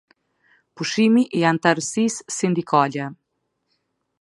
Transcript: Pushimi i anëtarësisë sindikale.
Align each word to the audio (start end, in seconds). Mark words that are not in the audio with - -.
Pushimi 0.79 1.25
i 1.39 1.43
anëtarësisë 1.51 2.27
sindikale. 2.37 3.07